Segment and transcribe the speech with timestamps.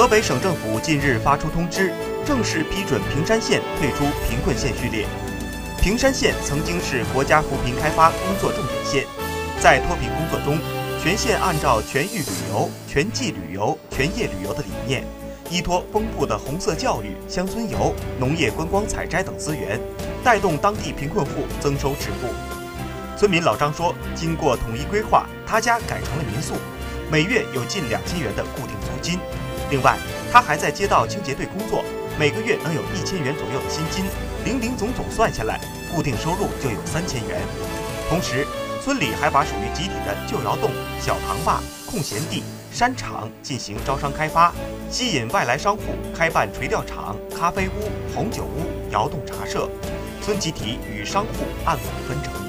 [0.00, 1.92] 河北省政府近日发出通知，
[2.24, 5.06] 正式批准平山县退出贫困县序列。
[5.78, 9.04] 平山县曾经是国家扶贫开发工作重点县，
[9.60, 10.58] 在脱贫工作中，
[11.02, 15.04] 全县按照全域旅游、全季旅游、全业旅游的理念，
[15.50, 19.78] 依托丰富的红色教育、乡村游、农业观光采摘等资源，
[20.24, 22.28] 带动当地贫困户增收致富。
[23.18, 26.54] 村民老张说，经过统一规划，他家改成了民宿，
[27.12, 29.20] 每月有近两千元的固定租金。
[29.70, 29.96] 另外，
[30.32, 31.84] 他还在街道清洁队工作，
[32.18, 34.04] 每个月能有一千元左右的薪金，
[34.44, 35.60] 零零总总算下来，
[35.94, 37.40] 固定收入就有三千元。
[38.08, 38.44] 同时，
[38.82, 40.70] 村里还把属于集体的旧窑洞、
[41.00, 42.42] 小塘坝、空闲地、
[42.72, 44.52] 山场进行招商开发，
[44.90, 49.68] 吸引外来商户开办垂钓场、咖啡屋、红酒屋、窑洞茶社，
[50.20, 52.39] 村集体与商户按股分成。